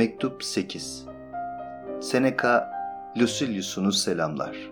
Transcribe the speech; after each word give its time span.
Mektup 0.00 0.44
8 0.44 1.06
Seneca 2.00 2.70
Lucilius'unu 3.18 3.92
selamlar. 3.92 4.70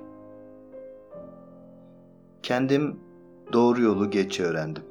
Kendim 2.43 3.01
doğru 3.53 3.83
yolu 3.83 4.11
geç 4.11 4.41
öğrendim. 4.41 4.83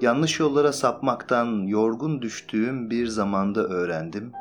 Yanlış 0.00 0.40
yollara 0.40 0.72
sapmaktan 0.72 1.62
yorgun 1.62 2.22
düştüğüm 2.22 2.90
bir 2.90 3.06
zamanda 3.06 3.64
öğrendim. 3.64 4.32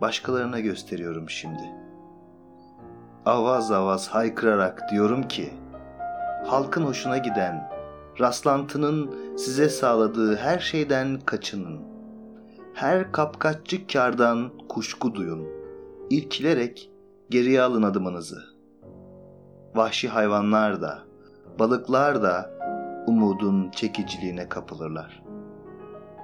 Başkalarına 0.00 0.60
gösteriyorum 0.60 1.30
şimdi. 1.30 1.62
Avaz 3.26 3.72
avaz 3.72 4.08
haykırarak 4.08 4.90
diyorum 4.90 5.28
ki, 5.28 5.50
halkın 6.46 6.82
hoşuna 6.82 7.18
giden, 7.18 7.70
rastlantının 8.20 9.14
size 9.36 9.68
sağladığı 9.68 10.36
her 10.36 10.58
şeyden 10.58 11.20
kaçının 11.20 11.91
her 12.74 13.12
kapkaççı 13.12 13.86
kardan 13.86 14.50
kuşku 14.68 15.14
duyun. 15.14 15.48
İrkilerek 16.10 16.90
geriye 17.30 17.62
alın 17.62 17.82
adımınızı. 17.82 18.42
Vahşi 19.74 20.08
hayvanlar 20.08 20.82
da, 20.82 20.98
balıklar 21.58 22.22
da 22.22 22.50
umudun 23.06 23.70
çekiciliğine 23.70 24.48
kapılırlar. 24.48 25.22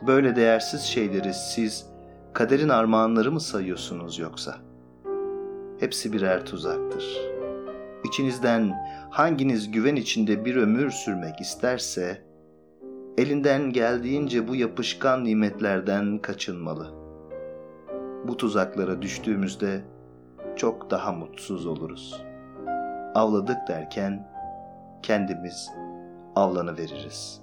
Böyle 0.07 0.37
değersiz 0.37 0.83
şeyleri 0.83 1.35
siz 1.35 1.87
kaderin 2.33 2.69
armağanları 2.69 3.33
mı 3.33 3.41
sayıyorsunuz 3.41 4.19
yoksa? 4.19 4.57
Hepsi 5.81 6.13
birer 6.13 6.47
tuzaktır. 6.47 7.19
İçinizden 8.05 8.75
hanginiz 9.11 9.71
güven 9.71 9.97
içinde 9.97 10.45
bir 10.45 10.57
ömür 10.57 10.91
sürmek 10.91 11.41
isterse, 11.41 12.23
elinden 13.19 13.73
geldiğince 13.73 14.49
bu 14.49 14.57
yapışkan 14.57 15.25
nimetlerden 15.25 16.19
kaçınmalı. 16.19 16.95
Bu 18.29 18.37
tuzaklara 18.37 19.03
düştüğümüzde 19.03 19.85
çok 20.57 20.91
daha 20.91 21.13
mutsuz 21.13 21.67
oluruz. 21.67 22.25
Avladık 23.15 23.57
derken 23.69 24.29
kendimiz 25.03 25.71
avlanı 26.37 26.77
veririz. 26.77 27.43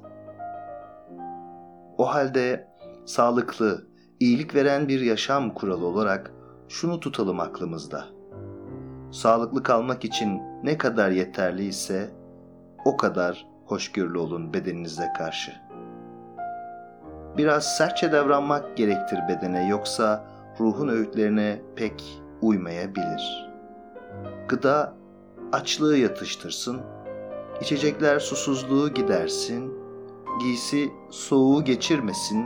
O 1.97 2.05
halde 2.13 2.67
sağlıklı, 3.05 3.87
iyilik 4.19 4.55
veren 4.55 4.87
bir 4.87 5.01
yaşam 5.01 5.53
kuralı 5.53 5.85
olarak 5.85 6.31
şunu 6.69 6.99
tutalım 6.99 7.39
aklımızda. 7.39 8.05
Sağlıklı 9.11 9.63
kalmak 9.63 10.05
için 10.05 10.41
ne 10.63 10.77
kadar 10.77 11.11
yeterliyse 11.11 12.09
o 12.85 12.97
kadar 12.97 13.47
hoşgörülü 13.65 14.17
olun 14.17 14.53
bedeninize 14.53 15.07
karşı.'' 15.17 15.64
Biraz 17.37 17.77
sertçe 17.77 18.11
davranmak 18.11 18.77
gerektir 18.77 19.19
bedene 19.29 19.67
yoksa 19.67 20.25
ruhun 20.59 20.87
öğütlerine 20.87 21.61
pek 21.75 22.21
uymayabilir. 22.41 23.51
Gıda 24.47 24.93
açlığı 25.51 25.97
yatıştırsın, 25.97 26.81
içecekler 27.61 28.19
susuzluğu 28.19 28.89
gidersin, 28.89 29.73
giysi 30.39 30.89
soğuğu 31.09 31.63
geçirmesin, 31.63 32.45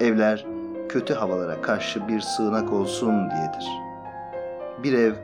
evler 0.00 0.46
kötü 0.88 1.14
havalara 1.14 1.62
karşı 1.62 2.08
bir 2.08 2.20
sığınak 2.20 2.72
olsun 2.72 3.30
diyedir. 3.30 3.68
Bir 4.82 4.92
ev 4.92 5.14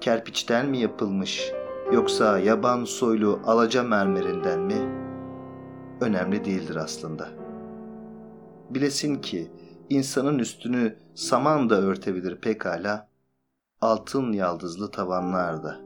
kerpiçten 0.00 0.66
mi 0.66 0.78
yapılmış 0.78 1.52
yoksa 1.92 2.38
yaban 2.38 2.84
soylu 2.84 3.40
alaca 3.46 3.82
mermerinden 3.82 4.60
mi? 4.60 4.76
Önemli 6.00 6.44
değildir 6.44 6.76
aslında.'' 6.76 7.45
Bilesin 8.70 9.14
ki 9.14 9.50
insanın 9.90 10.38
üstünü 10.38 10.96
saman 11.14 11.70
da 11.70 11.80
örtebilir 11.80 12.36
pekala, 12.36 13.08
altın 13.80 14.32
yaldızlı 14.32 14.90
tavanlarda. 14.90 15.80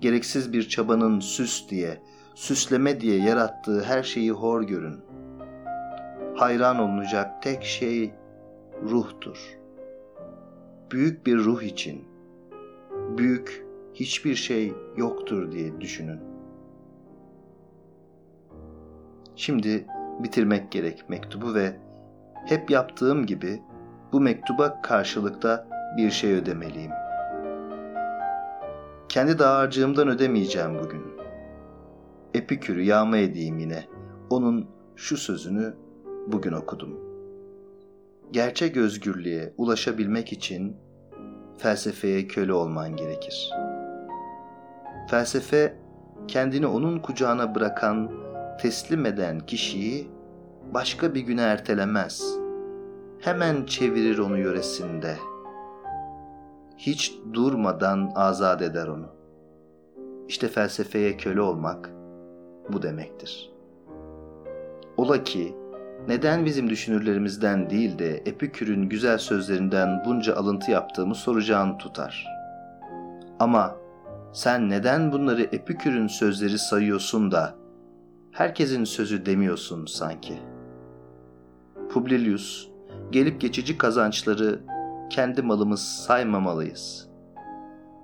Gereksiz 0.00 0.52
bir 0.52 0.68
çabanın 0.68 1.20
süs 1.20 1.68
diye, 1.68 2.02
süsleme 2.34 3.00
diye 3.00 3.22
yarattığı 3.22 3.82
her 3.82 4.02
şeyi 4.02 4.30
hor 4.30 4.62
görün. 4.62 5.00
Hayran 6.36 6.78
olunacak 6.78 7.42
tek 7.42 7.64
şey 7.64 8.14
ruhtur. 8.82 9.58
Büyük 10.90 11.26
bir 11.26 11.36
ruh 11.36 11.62
için, 11.62 12.04
büyük 13.18 13.66
hiçbir 13.94 14.34
şey 14.34 14.72
yoktur 14.96 15.52
diye 15.52 15.80
düşünün. 15.80 16.20
Şimdi 19.36 19.86
bitirmek 20.22 20.72
gerek 20.72 21.04
mektubu 21.08 21.54
ve 21.54 21.76
hep 22.46 22.70
yaptığım 22.70 23.26
gibi 23.26 23.62
bu 24.12 24.20
mektuba 24.20 24.82
karşılıkta 24.82 25.68
bir 25.96 26.10
şey 26.10 26.32
ödemeliyim. 26.32 26.92
Kendi 29.08 29.38
dağarcığımdan 29.38 30.08
ödemeyeceğim 30.08 30.78
bugün. 30.78 31.02
Epikür'ü 32.34 32.82
yağma 32.82 33.16
edeyim 33.16 33.58
yine. 33.58 33.84
Onun 34.30 34.66
şu 34.96 35.16
sözünü 35.16 35.74
bugün 36.26 36.52
okudum. 36.52 37.00
Gerçek 38.30 38.76
özgürlüğe 38.76 39.54
ulaşabilmek 39.56 40.32
için 40.32 40.76
felsefeye 41.58 42.26
köle 42.26 42.52
olman 42.52 42.96
gerekir. 42.96 43.50
Felsefe 45.10 45.76
kendini 46.28 46.66
onun 46.66 46.98
kucağına 46.98 47.54
bırakan 47.54 48.10
teslim 48.58 49.06
eden 49.06 49.40
kişiyi 49.40 50.10
başka 50.74 51.14
bir 51.14 51.20
güne 51.20 51.42
ertelemez. 51.42 52.38
Hemen 53.20 53.64
çevirir 53.66 54.18
onu 54.18 54.38
yöresinde. 54.38 55.16
Hiç 56.76 57.14
durmadan 57.32 58.12
azat 58.14 58.62
eder 58.62 58.86
onu. 58.86 59.06
İşte 60.28 60.48
felsefeye 60.48 61.16
köle 61.16 61.40
olmak 61.40 61.90
bu 62.68 62.82
demektir. 62.82 63.52
Ola 64.96 65.24
ki 65.24 65.54
neden 66.08 66.46
bizim 66.46 66.70
düşünürlerimizden 66.70 67.70
değil 67.70 67.98
de 67.98 68.16
Epikür'ün 68.16 68.88
güzel 68.88 69.18
sözlerinden 69.18 70.02
bunca 70.04 70.36
alıntı 70.36 70.70
yaptığımı 70.70 71.14
soracağını 71.14 71.78
tutar. 71.78 72.26
Ama 73.38 73.76
sen 74.32 74.70
neden 74.70 75.12
bunları 75.12 75.42
Epikür'ün 75.42 76.06
sözleri 76.06 76.58
sayıyorsun 76.58 77.32
da 77.32 77.54
herkesin 78.32 78.84
sözü 78.84 79.26
demiyorsun 79.26 79.86
sanki. 79.86 80.38
Publilius, 81.90 82.68
gelip 83.10 83.40
geçici 83.40 83.78
kazançları 83.78 84.60
kendi 85.10 85.42
malımız 85.42 85.80
saymamalıyız. 85.80 87.08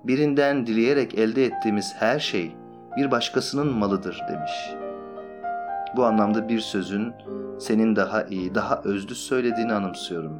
Birinden 0.04 0.66
dileyerek 0.66 1.14
elde 1.18 1.44
ettiğimiz 1.44 1.94
her 1.98 2.18
şey 2.18 2.56
bir 2.96 3.10
başkasının 3.10 3.72
malıdır 3.72 4.20
demiş. 4.28 4.52
Bu 5.96 6.04
anlamda 6.04 6.48
bir 6.48 6.60
sözün 6.60 7.12
senin 7.58 7.96
daha 7.96 8.22
iyi, 8.22 8.54
daha 8.54 8.82
özlü 8.84 9.14
söylediğini 9.14 9.72
anımsıyorum. 9.72 10.32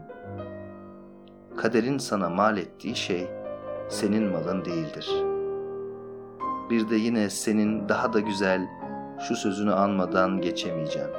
Kaderin 1.56 1.98
sana 1.98 2.30
mal 2.30 2.58
ettiği 2.58 2.96
şey 2.96 3.26
senin 3.88 4.32
malın 4.32 4.64
değildir. 4.64 5.10
Bir 6.70 6.90
de 6.90 6.96
yine 6.96 7.30
senin 7.30 7.88
daha 7.88 8.12
da 8.12 8.20
güzel, 8.20 8.66
şu 9.28 9.36
sözünü 9.36 9.72
anmadan 9.72 10.40
geçemeyeceğim. 10.40 11.10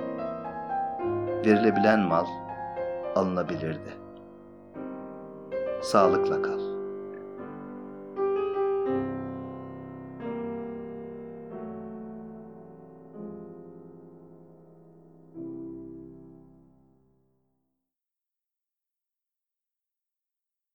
Verilebilen 1.46 2.00
mal 2.00 2.26
alınabilirdi. 3.16 3.94
Sağlıkla 5.82 6.42
kal. 6.42 6.75